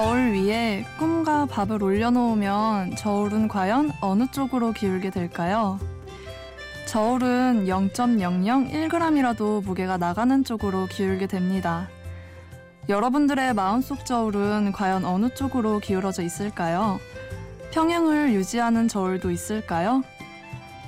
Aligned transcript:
저울 0.00 0.32
위에 0.32 0.86
꿈과 0.98 1.44
밥을 1.44 1.82
올려놓으면 1.82 2.96
저울은 2.96 3.48
과연 3.48 3.92
어느 4.00 4.26
쪽으로 4.30 4.72
기울게 4.72 5.10
될까요? 5.10 5.78
저울은 6.86 7.66
0.001g이라도 7.66 9.62
무게가 9.62 9.98
나가는 9.98 10.42
쪽으로 10.42 10.86
기울게 10.86 11.26
됩니다. 11.26 11.90
여러분들의 12.88 13.52
마음속 13.52 14.06
저울은 14.06 14.72
과연 14.72 15.04
어느 15.04 15.28
쪽으로 15.34 15.80
기울어져 15.80 16.22
있을까요? 16.22 16.98
평행을 17.70 18.32
유지하는 18.32 18.88
저울도 18.88 19.30
있을까요? 19.30 20.02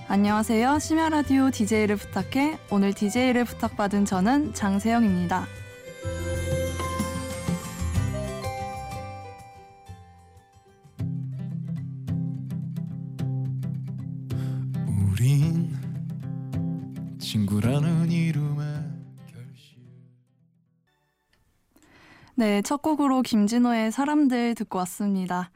안녕하세요. 0.08 0.78
심야 0.78 1.10
라디오 1.10 1.50
DJ를 1.50 1.96
부탁해. 1.96 2.56
오늘 2.70 2.94
DJ를 2.94 3.44
부탁받은 3.44 4.06
저는 4.06 4.54
장세영입니다. 4.54 5.46
네, 22.42 22.60
첫 22.60 22.82
곡으로 22.82 23.22
김진호의 23.22 23.92
사람들 23.92 24.56
듣고 24.56 24.78
왔습니다. 24.78 25.52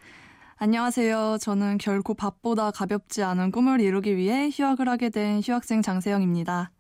안녕하세요. 0.55 1.39
저는 1.41 1.79
결코 1.79 2.15
밥보다 2.15 2.71
가볍지 2.71 3.25
않은 3.25 3.51
꿈을 3.51 3.81
이루기 3.81 4.17
위해 4.17 4.51
휴학을 4.53 4.89
하게 4.89 5.11
된 5.11 5.41
휴학생 5.41 5.83
장세영입니다. 5.83 6.71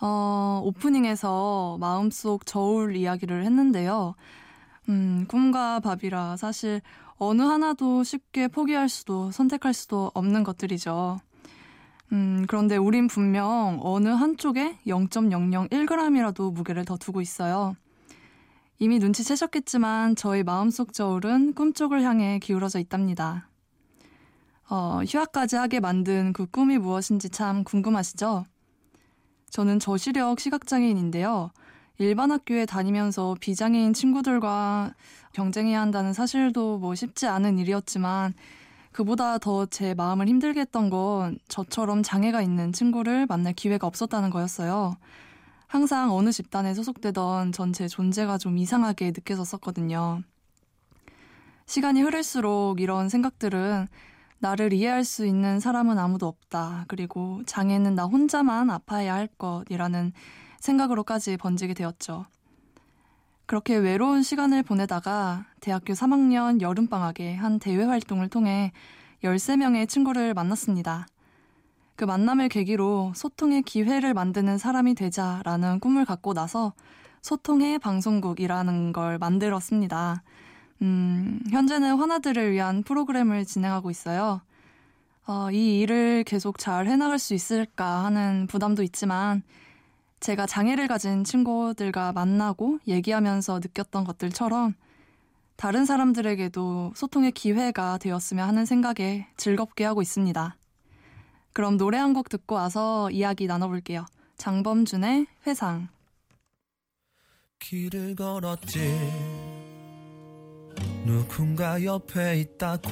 어, 0.00 0.60
오프닝에서 0.62 1.78
마음속 1.80 2.46
저울 2.46 2.94
이야기를 2.94 3.44
했는데요. 3.44 4.14
음, 4.88 5.24
꿈과 5.26 5.80
밥이라 5.80 6.36
사실 6.36 6.80
어느 7.16 7.42
하나도 7.42 8.04
쉽게 8.04 8.46
포기할 8.46 8.88
수도 8.88 9.32
선택할 9.32 9.74
수도 9.74 10.12
없는 10.14 10.44
것들이죠. 10.44 11.18
음, 12.12 12.44
그런데 12.46 12.76
우린 12.76 13.08
분명 13.08 13.80
어느 13.82 14.10
한쪽에 14.10 14.78
0.001g이라도 14.86 16.52
무게를 16.52 16.84
더 16.84 16.96
두고 16.96 17.20
있어요. 17.20 17.74
이미 18.78 18.98
눈치채셨겠지만 18.98 20.16
저희 20.16 20.42
마음속 20.42 20.92
저울은 20.92 21.54
꿈 21.54 21.72
쪽을 21.72 22.02
향해 22.02 22.38
기울어져 22.40 22.78
있답니다. 22.80 23.48
어, 24.68 25.00
휴학까지 25.06 25.56
하게 25.56 25.80
만든 25.80 26.32
그 26.32 26.46
꿈이 26.46 26.78
무엇인지 26.78 27.30
참 27.30 27.64
궁금하시죠? 27.64 28.44
저는 29.50 29.78
저시력 29.78 30.40
시각장애인인데요. 30.40 31.50
일반 31.98 32.32
학교에 32.32 32.66
다니면서 32.66 33.36
비장애인 33.38 33.92
친구들과 33.92 34.94
경쟁해야 35.32 35.80
한다는 35.80 36.12
사실도 36.12 36.78
뭐 36.78 36.94
쉽지 36.96 37.26
않은 37.28 37.58
일이었지만 37.58 38.34
그보다 38.90 39.38
더 39.38 39.66
제 39.66 39.94
마음을 39.94 40.26
힘들게 40.26 40.60
했던 40.60 40.90
건 40.90 41.38
저처럼 41.48 42.02
장애가 42.02 42.42
있는 42.42 42.72
친구를 42.72 43.26
만날 43.26 43.52
기회가 43.52 43.86
없었다는 43.86 44.30
거였어요. 44.30 44.96
항상 45.74 46.14
어느 46.14 46.30
집단에 46.30 46.72
소속되던 46.72 47.50
전체 47.50 47.88
존재가 47.88 48.38
좀 48.38 48.58
이상하게 48.58 49.06
느껴졌었거든요. 49.06 50.22
시간이 51.66 52.00
흐를수록 52.00 52.80
이런 52.80 53.08
생각들은 53.08 53.88
나를 54.38 54.72
이해할 54.72 55.02
수 55.02 55.26
있는 55.26 55.58
사람은 55.58 55.98
아무도 55.98 56.28
없다. 56.28 56.84
그리고 56.86 57.42
장애는 57.46 57.96
나 57.96 58.04
혼자만 58.04 58.70
아파야 58.70 59.14
할 59.14 59.26
것이라는 59.26 60.12
생각으로까지 60.60 61.38
번지게 61.38 61.74
되었죠. 61.74 62.26
그렇게 63.44 63.74
외로운 63.74 64.22
시간을 64.22 64.62
보내다가 64.62 65.44
대학교 65.60 65.92
3학년 65.94 66.60
여름방학에 66.60 67.34
한 67.34 67.58
대외 67.58 67.82
활동을 67.82 68.28
통해 68.28 68.70
13명의 69.24 69.88
친구를 69.88 70.34
만났습니다. 70.34 71.08
그 71.96 72.04
만남을 72.04 72.48
계기로 72.48 73.12
소통의 73.14 73.62
기회를 73.62 74.14
만드는 74.14 74.58
사람이 74.58 74.94
되자라는 74.94 75.80
꿈을 75.80 76.04
갖고 76.04 76.34
나서 76.34 76.72
소통의 77.22 77.78
방송국이라는 77.78 78.92
걸 78.92 79.18
만들었습니다. 79.18 80.22
음, 80.82 81.40
현재는 81.50 81.96
환아들을 81.96 82.52
위한 82.52 82.82
프로그램을 82.82 83.44
진행하고 83.44 83.90
있어요. 83.90 84.42
어, 85.26 85.50
이 85.50 85.80
일을 85.80 86.24
계속 86.24 86.58
잘 86.58 86.86
해나갈 86.86 87.18
수 87.18 87.32
있을까 87.32 88.04
하는 88.04 88.46
부담도 88.46 88.82
있지만 88.82 89.42
제가 90.20 90.46
장애를 90.46 90.88
가진 90.88 91.24
친구들과 91.24 92.12
만나고 92.12 92.78
얘기하면서 92.86 93.60
느꼈던 93.60 94.04
것들처럼 94.04 94.74
다른 95.56 95.84
사람들에게도 95.84 96.92
소통의 96.96 97.32
기회가 97.32 97.96
되었으면 97.98 98.46
하는 98.46 98.66
생각에 98.66 99.28
즐겁게 99.36 99.84
하고 99.84 100.02
있습니다. 100.02 100.56
그럼 101.54 101.76
노래 101.76 101.98
한 101.98 102.12
곡 102.14 102.28
듣고 102.28 102.54
와서 102.56 103.10
이야기 103.10 103.46
나눠볼게요. 103.46 104.04
장범준의 104.36 105.26
회상. 105.46 105.88
길을 107.60 108.14
걸었지 108.16 108.78
누군가 111.06 111.82
옆에 111.82 112.40
있다고 112.40 112.90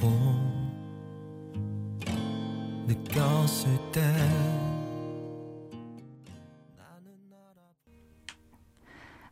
느꼈을 2.86 3.92
때 3.92 4.00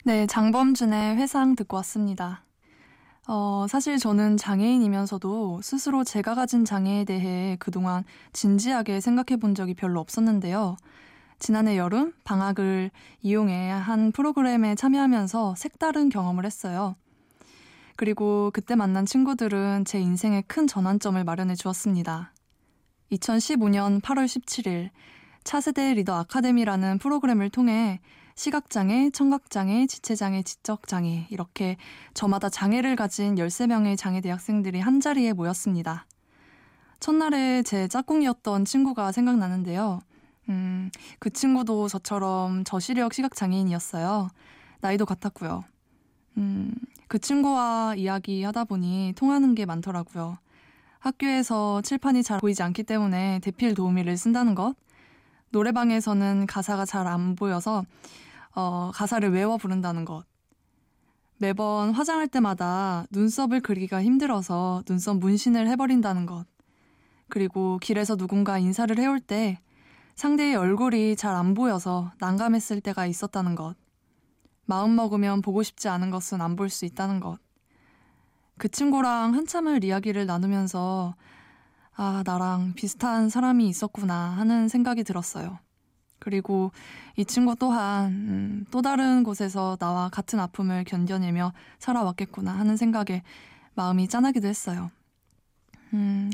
네, 0.04 0.26
장범준의 0.26 1.16
회상 1.16 1.54
듣고 1.56 1.76
왔습니다. 1.78 2.44
어, 3.32 3.66
사실 3.68 3.96
저는 3.96 4.38
장애인이면서도 4.38 5.60
스스로 5.62 6.02
제가 6.02 6.34
가진 6.34 6.64
장애에 6.64 7.04
대해 7.04 7.56
그동안 7.60 8.02
진지하게 8.32 9.00
생각해 9.00 9.38
본 9.38 9.54
적이 9.54 9.74
별로 9.74 10.00
없었는데요. 10.00 10.76
지난해 11.38 11.78
여름 11.78 12.12
방학을 12.24 12.91
이용해 13.22 13.70
한 13.70 14.10
프로그램에 14.10 14.74
참여하면서 14.74 15.54
색다른 15.54 16.08
경험을 16.08 16.44
했어요. 16.44 16.96
그리고 17.94 18.50
그때 18.52 18.74
만난 18.74 19.06
친구들은 19.06 19.84
제 19.84 20.00
인생에 20.00 20.42
큰 20.48 20.66
전환점을 20.66 21.22
마련해 21.22 21.54
주었습니다. 21.54 22.32
2015년 23.12 24.00
8월 24.02 24.24
17일 24.24 24.91
차세대 25.44 25.94
리더 25.94 26.16
아카데미라는 26.16 26.98
프로그램을 26.98 27.50
통해 27.50 28.00
시각장애, 28.41 29.11
청각장애, 29.11 29.87
지체장애, 29.87 30.43
지적장애 30.43 31.27
이렇게 31.28 31.77
저마다 32.15 32.49
장애를 32.49 32.97
가진 32.97 33.34
13명의 33.34 33.99
장애 33.99 34.23
대학생들이 34.23 34.81
한자리에 34.81 35.34
모였습니다. 35.34 36.06
첫날에 37.01 37.62
제 37.62 37.87
짝꿍이었던 37.87 38.65
친구가 38.65 39.12
생각나는데요. 39.12 40.01
음, 40.49 40.91
그 41.19 41.28
친구도 41.28 41.89
저처럼 41.89 42.65
저시력 42.65 43.12
시각장애인이었어요. 43.12 44.31
나이도 44.81 45.05
같았고요. 45.05 45.62
음, 46.39 46.75
그 47.09 47.19
친구와 47.19 47.95
이야기하다 47.95 48.65
보니 48.65 49.12
통하는 49.17 49.55
게 49.55 49.67
많더라고요. 49.67 50.39
학교에서 50.99 51.83
칠판이 51.83 52.22
잘 52.22 52.41
보이지 52.41 52.62
않기 52.62 52.84
때문에 52.84 53.41
대필 53.41 53.75
도우미를 53.75 54.17
쓴다는 54.17 54.55
것, 54.55 54.77
노래방에서는 55.51 56.47
가사가 56.47 56.87
잘 56.87 57.07
안 57.07 57.37
보여서 57.37 57.84
어, 58.55 58.91
가사를 58.94 59.31
외워 59.33 59.56
부른다는 59.56 60.05
것. 60.05 60.25
매번 61.38 61.93
화장할 61.93 62.28
때마다 62.28 63.07
눈썹을 63.10 63.60
그리기가 63.60 64.03
힘들어서 64.03 64.83
눈썹 64.86 65.16
문신을 65.19 65.69
해버린다는 65.69 66.27
것. 66.27 66.47
그리고 67.28 67.78
길에서 67.78 68.16
누군가 68.16 68.59
인사를 68.59 68.98
해올 68.98 69.21
때 69.21 69.60
상대의 70.16 70.57
얼굴이 70.57 71.16
잘 71.16 71.34
안 71.34 71.54
보여서 71.54 72.13
난감했을 72.19 72.80
때가 72.83 73.07
있었다는 73.07 73.54
것. 73.54 73.77
마음 74.66 74.95
먹으면 74.97 75.41
보고 75.42 75.63
싶지 75.63 75.89
않은 75.89 76.10
것은 76.10 76.41
안 76.41 76.57
볼 76.57 76.69
수 76.69 76.84
있다는 76.84 77.21
것. 77.21 77.39
그 78.59 78.69
친구랑 78.69 79.34
한참을 79.34 79.83
이야기를 79.84 80.27
나누면서 80.27 81.15
아, 81.97 82.22
나랑 82.27 82.74
비슷한 82.74 83.28
사람이 83.30 83.66
있었구나 83.69 84.15
하는 84.15 84.69
생각이 84.69 85.04
들었어요. 85.04 85.59
그리고 86.21 86.71
이 87.17 87.25
친구 87.25 87.57
또한 87.57 88.13
음, 88.13 88.67
또 88.71 88.83
다른 88.83 89.25
곳에서 89.25 89.77
나와 89.81 90.09
같은 90.09 90.39
아픔을 90.39 90.84
견뎌내며 90.84 91.53
살아왔겠구나 91.78 92.53
하는 92.53 92.77
생각에 92.77 93.22
마음이 93.75 94.07
짠하기도 94.07 94.47
했어요. 94.47 94.91
음, 95.95 96.31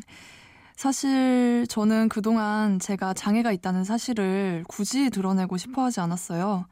사실 0.77 1.67
저는 1.69 2.11
그동안 2.11 2.79
제가 2.79 3.15
장애가 3.15 3.53
있다는 3.53 3.85
사실을 3.85 4.65
굳이 4.69 5.09
드러내고 5.09 5.56
싶어 5.56 5.85
하지 5.85 6.00
않았어요. 6.00 6.67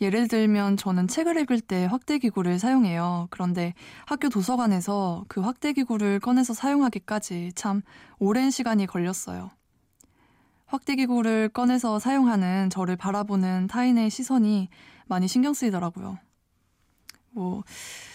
예를 0.00 0.28
들면 0.28 0.76
저는 0.76 1.08
책을 1.08 1.38
읽을 1.40 1.60
때 1.60 1.86
확대기구를 1.86 2.58
사용해요. 2.58 3.28
그런데 3.30 3.74
학교 4.04 4.28
도서관에서 4.28 5.24
그 5.28 5.40
확대기구를 5.40 6.20
꺼내서 6.20 6.52
사용하기까지 6.52 7.52
참 7.54 7.82
오랜 8.18 8.50
시간이 8.50 8.86
걸렸어요. 8.86 9.50
확대기구를 10.66 11.48
꺼내서 11.50 11.98
사용하는 11.98 12.70
저를 12.70 12.96
바라보는 12.96 13.68
타인의 13.68 14.10
시선이 14.10 14.68
많이 15.06 15.28
신경 15.28 15.54
쓰이더라고요. 15.54 16.18
뭐, 17.30 17.62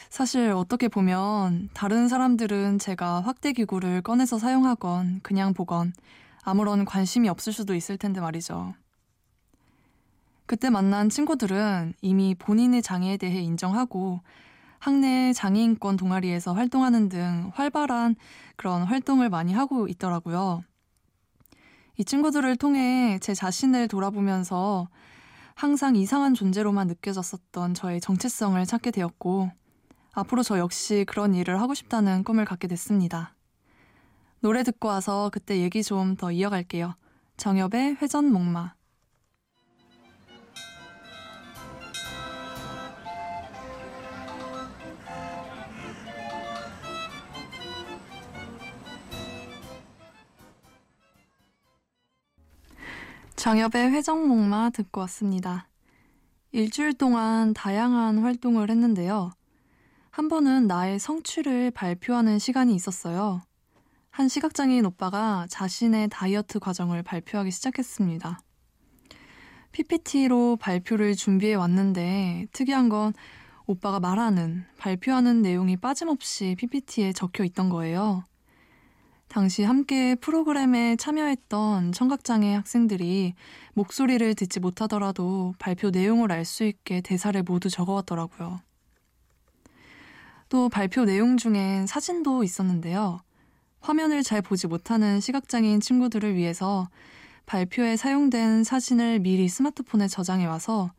사실 0.09 0.51
어떻게 0.51 0.88
보면 0.89 1.69
다른 1.74 2.07
사람들은 2.07 2.80
제가 2.80 3.21
확대 3.21 3.53
기구를 3.53 4.01
꺼내서 4.01 4.39
사용하건 4.39 5.21
그냥 5.24 5.53
보건 5.53 5.94
아무런 6.44 6.86
관심이 6.86 7.30
없을 7.30 7.53
수도 7.53 7.75
있을 7.75 7.98
텐데 7.98 8.19
말이죠. 8.19 8.74
그때 10.45 10.69
만난 10.69 11.07
친구들은 11.07 11.94
이미 12.01 12.36
본인의 12.36 12.81
장애에 12.81 13.15
대해 13.15 13.39
인정하고 13.39 14.19
학내 14.80 15.31
장애인권 15.31 15.95
동아리에서 15.95 16.53
활동하는 16.53 17.07
등 17.07 17.51
활발한 17.53 18.15
그런 18.57 18.83
활동을 18.83 19.30
많이 19.30 19.53
하고 19.53 19.88
있더라고요. 19.88 20.63
이 21.97 22.05
친구들을 22.05 22.55
통해 22.57 23.19
제 23.21 23.33
자신을 23.33 23.88
돌아보면서 23.88 24.88
항상 25.55 25.95
이상한 25.95 26.33
존재로만 26.33 26.88
느껴졌었던 26.88 27.73
저의 27.73 28.01
정체성을 28.01 28.65
찾게 28.65 28.91
되었고, 28.91 29.51
앞으로 30.13 30.43
저 30.43 30.57
역시 30.57 31.05
그런 31.07 31.33
일을 31.35 31.61
하고 31.61 31.73
싶다는 31.73 32.23
꿈을 32.23 32.45
갖게 32.45 32.67
됐습니다. 32.67 33.35
노래 34.39 34.63
듣고 34.63 34.88
와서 34.88 35.29
그때 35.31 35.59
얘기 35.59 35.83
좀 35.83 36.15
더 36.15 36.31
이어갈게요. 36.31 36.95
정엽의 37.38 37.97
회전 38.01 38.31
목마. 38.31 38.73
정엽의 53.41 53.89
회전목마 53.89 54.69
듣고 54.69 55.01
왔습니다. 55.01 55.67
일주일 56.51 56.93
동안 56.93 57.55
다양한 57.55 58.19
활동을 58.19 58.69
했는데요. 58.69 59.31
한 60.11 60.27
번은 60.27 60.67
나의 60.67 60.99
성취를 60.99 61.71
발표하는 61.71 62.38
시간이 62.38 62.75
있었어요. 62.75 63.41
한 64.11 64.27
시각장애인 64.27 64.85
오빠가 64.85 65.47
자신의 65.49 66.09
다이어트 66.11 66.59
과정을 66.59 67.01
발표하기 67.01 67.49
시작했습니다. 67.49 68.41
PPT로 69.71 70.57
발표를 70.57 71.15
준비해 71.15 71.55
왔는데 71.55 72.45
특이한 72.51 72.89
건 72.89 73.11
오빠가 73.65 73.99
말하는, 73.99 74.65
발표하는 74.77 75.41
내용이 75.41 75.77
빠짐없이 75.77 76.55
PPT에 76.59 77.11
적혀 77.11 77.43
있던 77.45 77.69
거예요. 77.69 78.23
당시 79.31 79.63
함께 79.63 80.15
프로그램에 80.15 80.97
참여했던 80.97 81.93
청각장애 81.93 82.53
학생들이 82.53 83.33
목소리를 83.75 84.35
듣지 84.35 84.59
못하더라도 84.59 85.53
발표 85.57 85.89
내용을 85.89 86.33
알 86.33 86.43
수 86.43 86.65
있게 86.65 86.99
대사를 86.99 87.41
모두 87.43 87.69
적어왔더라고요. 87.69 88.59
또 90.49 90.67
발표 90.67 91.05
내용 91.05 91.37
중엔 91.37 91.87
사진도 91.87 92.43
있었는데요. 92.43 93.21
화면을 93.79 94.21
잘 94.21 94.41
보지 94.41 94.67
못하는 94.67 95.21
시각장애인 95.21 95.79
친구들을 95.79 96.35
위해서 96.35 96.89
발표에 97.45 97.95
사용된 97.95 98.65
사진을 98.65 99.19
미리 99.19 99.47
스마트폰에 99.47 100.09
저장해 100.09 100.45
와서 100.45 100.91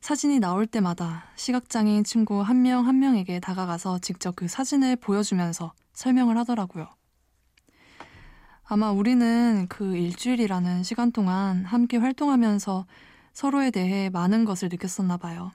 사진이 0.00 0.40
나올 0.40 0.66
때마다 0.66 1.26
시각장애인 1.36 2.02
친구 2.02 2.40
한 2.40 2.62
명한 2.62 2.86
한 2.86 2.98
명에게 2.98 3.38
다가가서 3.38 4.00
직접 4.00 4.34
그 4.34 4.48
사진을 4.48 4.96
보여주면서 4.96 5.74
설명을 5.92 6.36
하더라고요. 6.38 6.88
아마 8.72 8.90
우리는 8.90 9.66
그 9.68 9.96
일주일이라는 9.96 10.82
시간 10.82 11.12
동안 11.12 11.64
함께 11.64 11.98
활동하면서 11.98 12.86
서로에 13.32 13.70
대해 13.70 14.10
많은 14.10 14.44
것을 14.44 14.68
느꼈었나 14.70 15.16
봐요. 15.16 15.52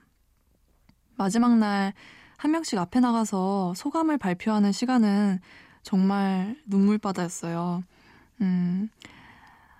마지막 1.16 1.56
날 1.58 1.92
한 2.38 2.52
명씩 2.52 2.78
앞에 2.78 3.00
나가서 3.00 3.74
소감을 3.74 4.16
발표하는 4.16 4.70
시간은 4.70 5.40
정말 5.82 6.56
눈물바다였어요. 6.66 7.82
음, 8.40 8.88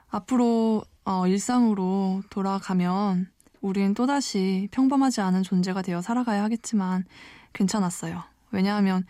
앞으로 0.08 0.82
어, 1.04 1.26
일상으로 1.28 2.22
돌아가면 2.30 3.28
우린 3.60 3.94
또다시 3.94 4.68
평범하지 4.72 5.20
않은 5.20 5.44
존재가 5.44 5.82
되어 5.82 6.02
살아가야 6.02 6.42
하겠지만 6.42 7.04
괜찮았어요. 7.52 8.24
왜냐하면 8.50 9.04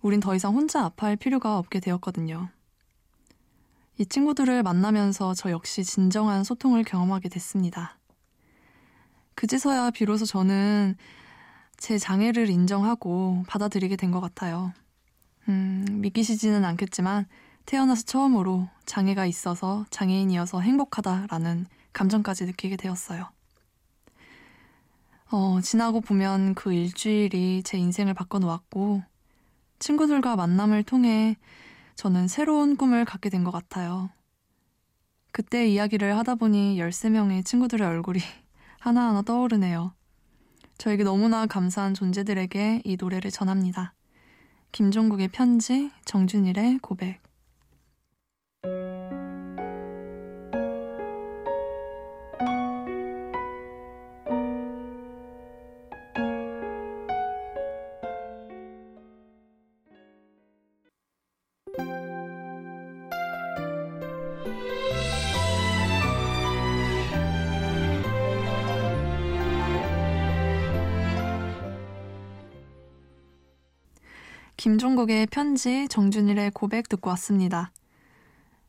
우린 0.00 0.20
더 0.20 0.36
이상 0.36 0.54
혼자 0.54 0.84
아파할 0.84 1.16
필요가 1.16 1.58
없게 1.58 1.80
되었거든요. 1.80 2.48
이 3.98 4.06
친구들을 4.06 4.62
만나면서 4.62 5.34
저 5.34 5.50
역시 5.50 5.84
진정한 5.84 6.42
소통을 6.42 6.82
경험하게 6.82 7.28
됐습니다. 7.28 7.96
그제서야 9.34 9.90
비로소 9.90 10.24
저는 10.24 10.96
제 11.76 11.98
장애를 11.98 12.50
인정하고 12.50 13.44
받아들이게 13.48 13.96
된 13.96 14.10
것 14.10 14.20
같아요. 14.20 14.72
음, 15.48 15.84
믿기시지는 15.90 16.64
않겠지만 16.64 17.26
태어나서 17.66 18.02
처음으로 18.02 18.68
장애가 18.86 19.26
있어서 19.26 19.84
장애인이어서 19.90 20.60
행복하다라는 20.60 21.66
감정까지 21.92 22.46
느끼게 22.46 22.76
되었어요. 22.76 23.28
어, 25.30 25.60
지나고 25.62 26.00
보면 26.00 26.54
그 26.54 26.72
일주일이 26.72 27.62
제 27.64 27.78
인생을 27.78 28.14
바꿔놓았고, 28.14 29.02
친구들과 29.78 30.36
만남을 30.36 30.84
통해 30.84 31.36
저는 31.96 32.28
새로운 32.28 32.76
꿈을 32.76 33.04
갖게 33.04 33.30
된 33.30 33.44
것 33.44 33.50
같아요. 33.50 34.10
그때 35.32 35.66
이야기를 35.68 36.16
하다 36.16 36.36
보니 36.36 36.78
13명의 36.78 37.44
친구들의 37.44 37.86
얼굴이 37.86 38.20
하나하나 38.80 39.22
떠오르네요. 39.22 39.94
저에게 40.78 41.04
너무나 41.04 41.46
감사한 41.46 41.94
존재들에게 41.94 42.82
이 42.84 42.96
노래를 42.96 43.30
전합니다. 43.30 43.94
김종국의 44.72 45.28
편지, 45.28 45.90
정준일의 46.04 46.78
고백. 46.78 47.20
김종국의 74.64 75.26
편지, 75.26 75.86
정준일의 75.88 76.52
고백 76.52 76.88
듣고 76.88 77.10
왔습니다. 77.10 77.70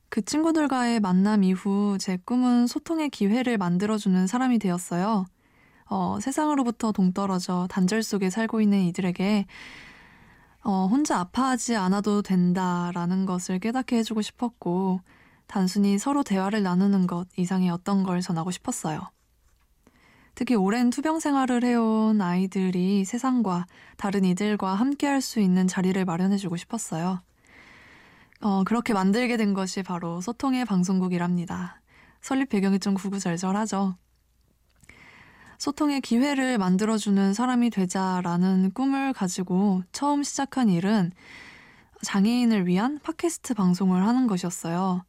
그 0.09 0.21
친구들과의 0.21 0.99
만남 0.99 1.45
이후 1.45 1.97
제 2.01 2.17
꿈은 2.25 2.67
소통의 2.67 3.09
기회를 3.09 3.57
만들어주는 3.57 4.27
사람이 4.27 4.59
되었어요. 4.59 5.25
어, 5.89 6.17
세상으로부터 6.19 6.91
동떨어져 6.91 7.67
단절 7.69 8.03
속에 8.03 8.29
살고 8.29 8.59
있는 8.59 8.81
이들에게 8.81 9.45
어, 10.65 10.87
혼자 10.87 11.17
아파하지 11.17 11.77
않아도 11.77 12.21
된다라는 12.21 13.25
것을 13.25 13.59
깨닫게 13.59 13.95
해주고 13.95 14.21
싶었고, 14.21 14.99
단순히 15.47 15.97
서로 15.97 16.23
대화를 16.23 16.61
나누는 16.61 17.07
것 17.07 17.29
이상의 17.37 17.69
어떤 17.69 18.03
걸 18.03 18.19
전하고 18.19 18.51
싶었어요. 18.51 18.99
특히 20.35 20.53
오랜 20.55 20.89
투병 20.89 21.21
생활을 21.21 21.63
해온 21.63 22.21
아이들이 22.21 23.05
세상과 23.05 23.65
다른 23.97 24.25
이들과 24.25 24.75
함께 24.75 25.07
할 25.07 25.21
수 25.21 25.39
있는 25.39 25.65
자리를 25.65 26.03
마련해주고 26.03 26.57
싶었어요. 26.57 27.21
어, 28.41 28.63
그렇게 28.65 28.93
만들게 28.93 29.37
된 29.37 29.53
것이 29.53 29.81
바로 29.81 30.19
소통의 30.21 30.65
방송국이랍니다. 30.65 31.81
설립 32.21 32.49
배경이 32.49 32.79
좀 32.79 32.93
구구절절하죠. 32.93 33.95
소통의 35.57 36.01
기회를 36.01 36.57
만들어주는 36.57 37.33
사람이 37.33 37.69
되자라는 37.69 38.71
꿈을 38.73 39.13
가지고 39.13 39.83
처음 39.93 40.21
시작한 40.21 40.69
일은 40.69 41.11
장애인을 42.01 42.67
위한 42.67 42.99
팟캐스트 42.99 43.53
방송을 43.53 44.05
하는 44.05 44.27
것이었어요. 44.27 45.05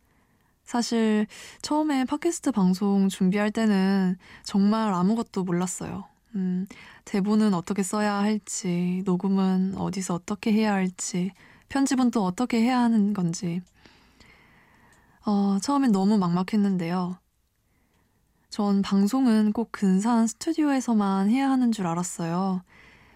사실 0.67 1.27
처음에 1.63 2.05
팟캐스트 2.05 2.53
방송 2.53 3.09
준비할 3.09 3.51
때는 3.53 4.17
정말 4.45 4.93
아무것도 4.93 5.45
몰랐어요. 5.45 6.05
음, 6.35 6.67
대본은 7.05 7.55
어떻게 7.55 7.83
써야 7.83 8.15
할지, 8.15 9.03
녹음은 9.07 9.77
어디서 9.79 10.15
어떻게 10.15 10.53
해야 10.53 10.73
할지, 10.75 11.33
편집은 11.69 12.11
또 12.11 12.25
어떻게 12.25 12.61
해야 12.61 12.81
하는 12.81 13.15
건지. 13.15 13.63
어, 15.25 15.59
처음엔 15.61 15.93
너무 15.93 16.19
막막했는데요. 16.19 17.19
전 18.51 18.83
방송은 18.83 19.53
꼭 19.53 19.71
근사한 19.73 20.27
스튜디오에서만 20.29 21.31
해야 21.31 21.51
하는 21.51 21.73
줄 21.73 21.87
알았어요. 21.87 22.63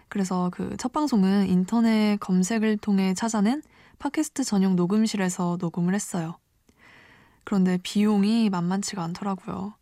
그래서 0.09 0.49
그 0.51 0.75
첫 0.77 0.91
방송은 0.91 1.47
인터넷 1.47 2.17
검색을 2.19 2.77
통해 2.77 3.13
찾아낸 3.13 3.61
팟캐스트 3.99 4.43
전용 4.43 4.75
녹음실에서 4.75 5.57
녹음을 5.59 5.93
했어요. 5.95 6.37
그런데 7.43 7.77
비용이 7.81 8.49
만만치가 8.49 9.03
않더라고요. 9.03 9.73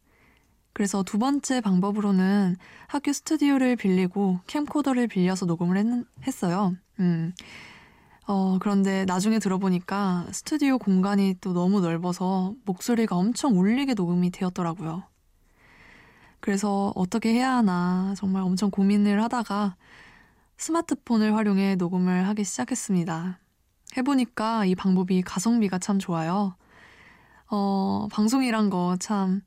그래서 0.74 1.04
두 1.04 1.20
번째 1.20 1.62
방법으로는 1.62 2.56
학교 2.88 3.12
스튜디오를 3.12 3.76
빌리고 3.76 4.40
캠코더를 4.48 5.08
빌려서 5.08 5.46
녹음을 5.46 5.78
했, 5.78 5.86
했어요. 6.26 6.76
음. 7.00 7.34
어, 8.28 8.60
그런데 8.60 9.06
나중에 9.06 9.40
들어보니까 9.40 10.28
스튜디오 10.32 10.78
공간이 10.78 11.36
또 11.42 11.52
너무 11.52 11.82
넓어서 11.82 12.54
목소리가 12.64 13.16
엄청 13.16 13.60
울리게 13.60 13.96
녹음이 13.96 14.30
되었더라고요. 14.30 15.04
그래서 16.40 16.94
어떻게 16.96 17.34
해야 17.34 17.56
하나 17.56 18.14
정말 18.16 18.44
엄청 18.44 18.70
고민을 18.70 19.22
하다가 19.24 19.76
스마트폰을 20.58 21.36
활용해 21.36 21.76
녹음을 21.76 22.28
하기 22.28 22.44
시작했습니다. 22.44 23.40
해보니까 23.98 24.66
이 24.66 24.76
방법이 24.76 25.22
가성비가 25.24 25.80
참 25.80 26.00
좋아요. 26.00 26.56
어, 27.50 28.08
방송이란 28.12 28.70
거 28.70 28.96
참 29.00 29.42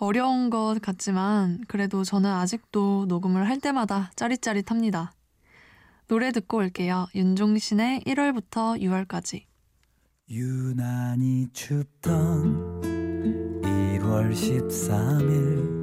어려운 0.00 0.48
것 0.50 0.78
같지만 0.80 1.60
그래도 1.66 2.04
저는 2.04 2.30
아직도 2.30 3.06
녹음을 3.08 3.48
할 3.48 3.60
때마다 3.60 4.10
짜릿짜릿합니다. 4.16 5.12
노래 6.06 6.30
듣고 6.32 6.58
올게요. 6.58 7.06
윤종신의 7.14 8.02
1월부터 8.02 8.80
6월까지. 8.80 9.44
유난히 10.30 11.48
춥던 11.52 12.80
1월 13.62 14.32
13일 14.32 15.77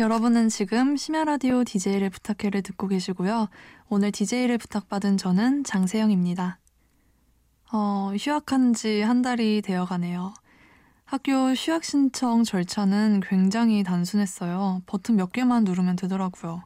여러분은 0.00 0.48
지금 0.48 0.96
심야라디오 0.96 1.62
DJ를 1.64 2.08
부탁해를 2.08 2.62
듣고 2.62 2.88
계시고요. 2.88 3.50
오늘 3.90 4.10
DJ를 4.10 4.56
부탁받은 4.56 5.18
저는 5.18 5.62
장세영입니다. 5.62 6.58
어, 7.70 8.10
휴학한 8.18 8.72
지 8.72 9.02
한 9.02 9.20
달이 9.20 9.60
되어 9.60 9.84
가네요. 9.84 10.32
학교 11.04 11.52
휴학 11.52 11.84
신청 11.84 12.44
절차는 12.44 13.20
굉장히 13.28 13.82
단순했어요. 13.82 14.80
버튼 14.86 15.16
몇 15.16 15.32
개만 15.32 15.64
누르면 15.64 15.96
되더라고요. 15.96 16.62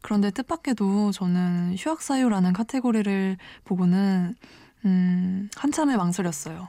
그런데 0.00 0.30
뜻밖에도 0.30 1.10
저는 1.10 1.74
휴학 1.76 2.00
사유라는 2.00 2.52
카테고리를 2.52 3.36
보고는 3.64 4.36
음, 4.84 5.50
한참을 5.56 5.96
망설였어요. 5.96 6.68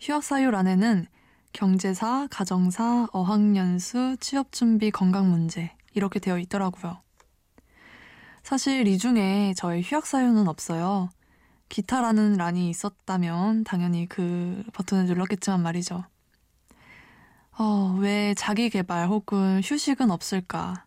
휴학 0.00 0.24
사유란에는 0.24 1.06
경제사, 1.52 2.28
가정사, 2.30 3.08
어학연수, 3.12 4.16
취업준비, 4.20 4.90
건강문제 4.90 5.72
이렇게 5.94 6.18
되어 6.20 6.38
있더라고요. 6.38 7.00
사실 8.42 8.86
이 8.86 8.98
중에 8.98 9.54
저의 9.56 9.82
휴학 9.82 10.06
사유는 10.06 10.46
없어요. 10.48 11.08
기타라는 11.68 12.34
란이 12.34 12.70
있었다면 12.70 13.64
당연히 13.64 14.06
그 14.08 14.62
버튼을 14.72 15.06
눌렀겠지만 15.06 15.62
말이죠. 15.62 16.04
어, 17.58 17.96
왜 17.98 18.34
자기 18.34 18.68
개발 18.70 19.08
혹은 19.08 19.60
휴식은 19.64 20.10
없을까? 20.10 20.84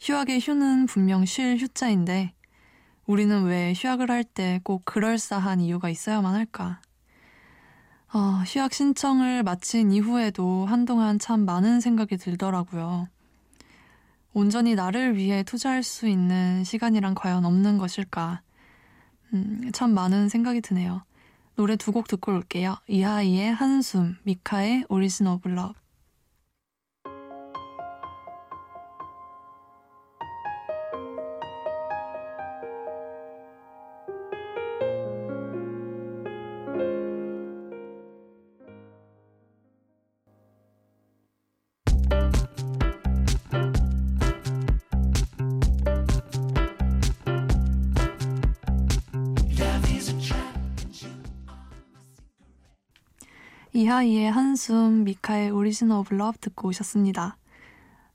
휴학의 0.00 0.40
휴는 0.40 0.86
분명 0.86 1.24
쉴 1.24 1.56
휴자인데 1.56 2.34
우리는 3.06 3.44
왜 3.44 3.72
휴학을 3.76 4.10
할 4.10 4.24
때 4.24 4.60
꼭 4.64 4.84
그럴싸한 4.84 5.60
이유가 5.60 5.88
있어야만 5.88 6.34
할까? 6.34 6.80
어, 8.14 8.18
휴학 8.46 8.72
신청을 8.72 9.42
마친 9.42 9.90
이후에도 9.90 10.66
한동안 10.66 11.18
참 11.18 11.44
많은 11.44 11.80
생각이 11.80 12.16
들더라고요. 12.16 13.08
온전히 14.32 14.74
나를 14.76 15.16
위해 15.16 15.42
투자할 15.42 15.82
수 15.82 16.06
있는 16.08 16.62
시간이란 16.64 17.14
과연 17.16 17.44
없는 17.44 17.76
것일까? 17.78 18.40
음, 19.32 19.70
참 19.72 19.92
많은 19.94 20.28
생각이 20.28 20.60
드네요. 20.60 21.02
노래 21.56 21.76
두 21.76 21.92
곡 21.92 22.08
듣고 22.08 22.32
올게요. 22.32 22.76
이하이의 22.88 23.52
한숨, 23.52 24.16
미카의 24.24 24.86
Origin 24.88 25.26
of 25.26 25.48
Love. 25.48 25.83
이하이의 53.74 54.30
한숨, 54.30 55.02
미카의 55.04 55.50
Origin 55.50 55.98
of 55.98 56.14
Love 56.14 56.38
듣고 56.38 56.68
오셨습니다. 56.68 57.36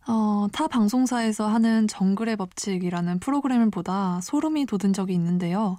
어, 0.08 0.48
타 0.54 0.68
방송사에서 0.68 1.48
하는 1.48 1.88
정글의 1.88 2.38
법칙이라는 2.38 3.20
프로그램을 3.20 3.70
보다 3.70 4.22
소름이 4.22 4.66
돋은 4.66 4.94
적이 4.94 5.13
있는데요. 5.16 5.78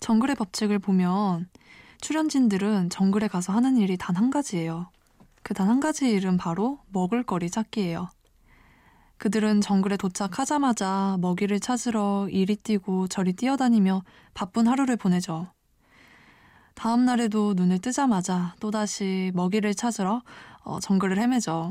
정글의 0.00 0.36
법칙을 0.36 0.78
보면 0.78 1.48
출연진들은 2.02 2.90
정글에 2.90 3.28
가서 3.28 3.52
하는 3.54 3.76
일이 3.78 3.96
단 3.96 4.16
한 4.16 4.30
가지예요. 4.30 4.90
그 5.42 5.54
단 5.54 5.68
한 5.70 5.80
가지 5.80 6.10
일은 6.10 6.36
바로 6.36 6.78
먹을거리 6.92 7.48
찾기예요. 7.50 8.10
그들은 9.18 9.60
정글에 9.62 9.96
도착하자마자 9.96 11.16
먹이를 11.20 11.60
찾으러 11.60 12.28
이리 12.30 12.56
뛰고 12.56 13.08
저리 13.08 13.32
뛰어다니며 13.32 14.02
바쁜 14.34 14.68
하루를 14.68 14.96
보내죠. 14.96 15.48
다음 16.74 17.04
날에도 17.04 17.54
눈을 17.54 17.78
뜨자마자 17.78 18.54
또다시 18.60 19.30
먹이를 19.34 19.74
찾으러 19.74 20.22
어, 20.64 20.80
정글을 20.80 21.18
헤매죠. 21.18 21.70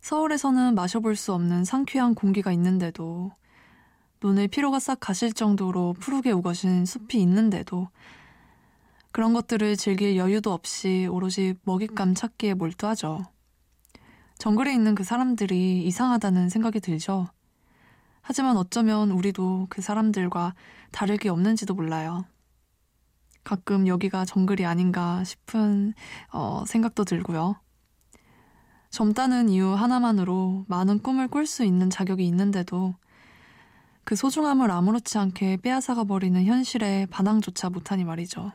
서울에서는 0.00 0.74
마셔볼 0.74 1.16
수 1.16 1.32
없는 1.32 1.64
상쾌한 1.64 2.14
공기가 2.14 2.52
있는데도 2.52 3.32
눈을 4.22 4.48
피로가 4.48 4.78
싹 4.78 5.00
가실 5.00 5.32
정도로 5.32 5.94
푸르게 5.98 6.30
우거진 6.30 6.86
숲이 6.86 7.20
있는데도 7.22 7.88
그런 9.12 9.32
것들을 9.32 9.76
즐길 9.76 10.16
여유도 10.16 10.52
없이 10.52 11.08
오롯이 11.10 11.54
먹잇감 11.64 12.14
찾기에 12.14 12.54
몰두하죠. 12.54 13.24
정글에 14.38 14.72
있는 14.74 14.94
그 14.94 15.04
사람들이 15.04 15.82
이상하다는 15.84 16.50
생각이 16.50 16.80
들죠. 16.80 17.26
하지만 18.20 18.56
어쩌면 18.56 19.10
우리도 19.10 19.68
그 19.70 19.80
사람들과 19.80 20.54
다를 20.92 21.16
게 21.16 21.28
없는지도 21.28 21.74
몰라요. 21.74 22.24
가끔 23.46 23.86
여기가 23.86 24.24
정글이 24.24 24.66
아닌가 24.66 25.22
싶은 25.22 25.94
어, 26.32 26.64
생각도 26.66 27.04
들고요. 27.04 27.54
젊다는 28.90 29.48
이유 29.50 29.72
하나만으로 29.72 30.64
많은 30.66 30.98
꿈을 30.98 31.28
꿀 31.28 31.46
수 31.46 31.62
있는 31.64 31.88
자격이 31.88 32.26
있는데도 32.26 32.96
그 34.02 34.16
소중함을 34.16 34.72
아무렇지 34.72 35.18
않게 35.18 35.58
빼앗아가 35.58 36.02
버리는 36.02 36.44
현실에 36.44 37.06
반항조차 37.06 37.70
못하니 37.70 38.02
말이죠. 38.02 38.50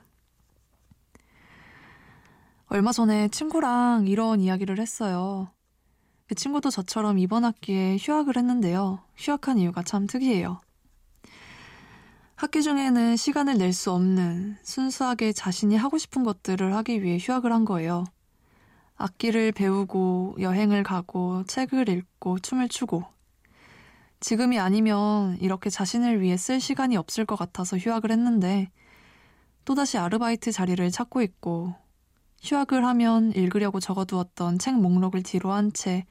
얼마 2.66 2.92
전에 2.92 3.30
친구랑 3.30 4.08
이런 4.08 4.42
이야기를 4.42 4.78
했어요. 4.78 5.52
그 6.28 6.36
친구도 6.36 6.70
저처럼 6.70 7.18
이번 7.18 7.46
학기에 7.46 7.96
휴학을 7.98 8.36
했는데요. 8.36 9.00
휴학한 9.16 9.58
이유가 9.58 9.84
참 9.84 10.06
특이해요. 10.06 10.60
학기 12.42 12.64
중에는 12.64 13.18
시간을 13.18 13.60
낼 13.60 13.72
수 13.72 13.92
없는 13.92 14.58
순수하게 14.64 15.32
자신이 15.32 15.76
하고 15.76 16.00
싶은 16.00 16.24
것들을 16.24 16.74
하기 16.74 17.04
위해 17.04 17.20
휴학을 17.22 17.54
한 17.54 17.66
거예요. 17.66 18.04
악기를 18.96 19.52
배우고 19.52 20.38
여행을 20.40 20.82
가고 20.82 21.44
책을 21.44 21.88
읽고 21.88 22.40
춤을 22.40 22.68
추고 22.68 23.04
지금이 24.22 24.58
아니면 24.58 25.38
이렇게 25.40 25.70
자신을 25.70 26.20
위해 26.20 26.36
쓸 26.36 26.60
시간이 26.60 26.98
없을 26.98 27.28
것 27.28 27.36
같아서 27.36 27.78
휴학을 27.78 28.10
했는데 28.10 28.72
또다시 29.64 30.00
아르바이트 30.00 30.52
자리를 30.52 30.90
찾고 30.90 31.22
있고 31.22 31.76
휴학을 32.42 32.84
하면 32.84 33.34
읽으려고 33.34 33.80
적어두었던 33.80 34.58
책 34.58 34.80
목록을 34.80 35.22
뒤로 35.22 35.52
한 35.52 35.72
채 35.74 36.08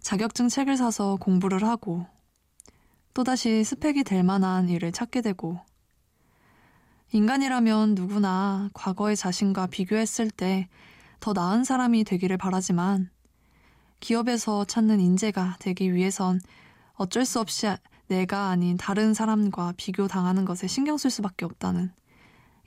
자격증 0.00 0.48
책을 0.48 0.76
사서 0.76 1.14
공부를 1.20 1.62
하고 1.62 2.08
또다시 3.14 3.64
스펙이 3.64 4.04
될 4.04 4.22
만한 4.22 4.68
일을 4.68 4.92
찾게 4.92 5.20
되고 5.20 5.58
인간이라면 7.12 7.94
누구나 7.94 8.70
과거의 8.72 9.16
자신과 9.16 9.66
비교했을 9.66 10.30
때 10.30 10.68
더 11.20 11.34
나은 11.34 11.64
사람이 11.64 12.04
되기를 12.04 12.38
바라지만 12.38 13.10
기업에서 14.00 14.64
찾는 14.64 15.00
인재가 15.00 15.56
되기 15.60 15.94
위해선 15.94 16.40
어쩔 16.94 17.26
수 17.26 17.40
없이 17.40 17.66
내가 18.08 18.48
아닌 18.48 18.78
다른 18.78 19.12
사람과 19.12 19.74
비교당하는 19.76 20.46
것에 20.46 20.66
신경 20.66 20.96
쓸 20.96 21.10
수밖에 21.10 21.44
없다는 21.44 21.92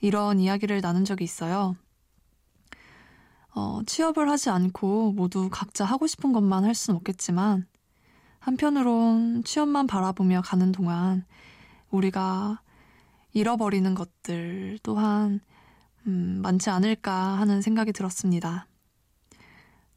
이런 0.00 0.38
이야기를 0.38 0.80
나눈 0.80 1.04
적이 1.04 1.24
있어요. 1.24 1.76
어, 3.56 3.80
취업을 3.86 4.30
하지 4.30 4.50
않고 4.50 5.12
모두 5.12 5.48
각자 5.50 5.84
하고 5.84 6.06
싶은 6.06 6.32
것만 6.32 6.64
할 6.64 6.74
수는 6.74 6.96
없겠지만 6.98 7.66
한편으론 8.44 9.42
취업만 9.42 9.86
바라보며 9.86 10.42
가는 10.42 10.70
동안 10.70 11.24
우리가 11.90 12.60
잃어버리는 13.32 13.94
것들 13.94 14.78
또한 14.82 15.40
음, 16.06 16.40
많지 16.42 16.68
않을까 16.68 17.10
하는 17.12 17.62
생각이 17.62 17.94
들었습니다. 17.94 18.66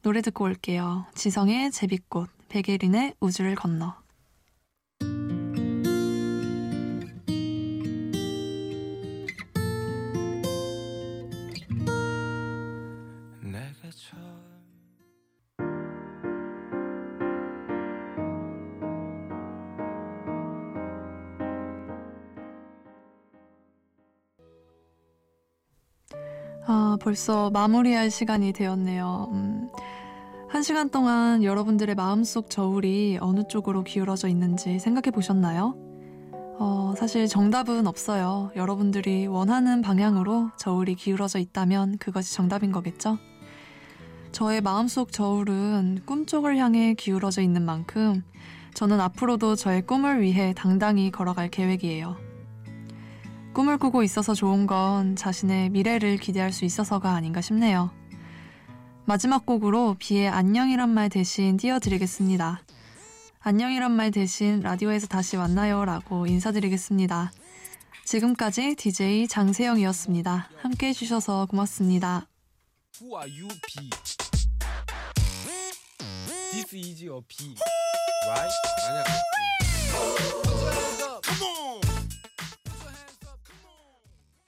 노래 0.00 0.22
듣고 0.22 0.44
올게요. 0.44 1.04
지성의 1.14 1.72
제비꽃, 1.72 2.30
백예린의 2.48 3.16
우주를 3.20 3.54
건너. 3.54 3.94
아, 26.70 26.98
벌써 27.00 27.48
마무리할 27.48 28.10
시간이 28.10 28.52
되었네요. 28.52 29.30
음, 29.32 29.70
한 30.50 30.62
시간 30.62 30.90
동안 30.90 31.42
여러분들의 31.42 31.94
마음속 31.94 32.50
저울이 32.50 33.16
어느 33.22 33.48
쪽으로 33.48 33.84
기울어져 33.84 34.28
있는지 34.28 34.78
생각해 34.78 35.10
보셨나요? 35.10 35.74
어, 36.58 36.92
사실 36.94 37.26
정답은 37.26 37.86
없어요. 37.86 38.50
여러분들이 38.54 39.26
원하는 39.26 39.80
방향으로 39.80 40.50
저울이 40.58 40.94
기울어져 40.94 41.38
있다면 41.38 41.96
그것이 41.96 42.34
정답인 42.34 42.70
거겠죠? 42.70 43.16
저의 44.32 44.60
마음속 44.60 45.10
저울은 45.10 46.00
꿈 46.04 46.26
쪽을 46.26 46.58
향해 46.58 46.92
기울어져 46.92 47.40
있는 47.40 47.64
만큼 47.64 48.22
저는 48.74 49.00
앞으로도 49.00 49.56
저의 49.56 49.86
꿈을 49.86 50.20
위해 50.20 50.52
당당히 50.54 51.10
걸어갈 51.10 51.48
계획이에요. 51.48 52.27
꿈을 53.58 53.76
꾸고 53.76 54.04
있어서 54.04 54.34
좋은 54.34 54.68
건 54.68 55.16
자신의 55.16 55.70
미래를 55.70 56.18
기대할 56.18 56.52
수 56.52 56.64
있어서가 56.64 57.10
아닌가 57.10 57.40
싶네요. 57.40 57.90
마지막 59.04 59.44
곡으로 59.46 59.96
비의 59.98 60.28
안녕이란 60.28 60.88
말 60.90 61.08
대신 61.08 61.56
띄워드리겠습니다. 61.56 62.62
안녕이란 63.40 63.90
말 63.90 64.12
대신 64.12 64.60
라디오에서 64.60 65.08
다시 65.08 65.36
만나요 65.36 65.84
라고 65.84 66.28
인사드리겠습니다. 66.28 67.32
지금까지 68.04 68.76
DJ 68.76 69.26
장세영이었습니다. 69.26 70.50
함께 70.62 70.86
해주셔서 70.90 71.46
고맙습니다. 71.46 72.28
Who 73.02 73.18
are 73.18 73.28
you, 73.28 73.48
B? 73.66 73.90
This 76.52 76.76
is 76.76 77.04
your 77.04 77.24
B, 77.26 77.56
right? 78.28 78.52
on. 80.44 80.47